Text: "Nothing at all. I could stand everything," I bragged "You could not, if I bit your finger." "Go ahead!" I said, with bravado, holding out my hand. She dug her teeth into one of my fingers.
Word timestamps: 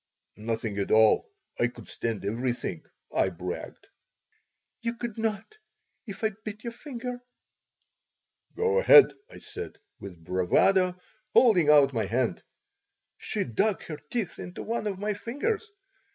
"Nothing 0.37 0.79
at 0.79 0.89
all. 0.89 1.29
I 1.59 1.67
could 1.67 1.87
stand 1.87 2.25
everything," 2.25 2.83
I 3.13 3.29
bragged 3.29 3.85
"You 4.81 4.95
could 4.95 5.15
not, 5.19 5.57
if 6.07 6.23
I 6.23 6.31
bit 6.43 6.63
your 6.63 6.73
finger." 6.73 7.21
"Go 8.55 8.79
ahead!" 8.79 9.13
I 9.29 9.37
said, 9.37 9.77
with 9.99 10.23
bravado, 10.23 10.99
holding 11.35 11.69
out 11.69 11.93
my 11.93 12.05
hand. 12.07 12.41
She 13.19 13.43
dug 13.43 13.83
her 13.83 13.97
teeth 14.09 14.39
into 14.39 14.63
one 14.63 14.87
of 14.87 14.97
my 14.97 15.13
fingers. 15.13 15.69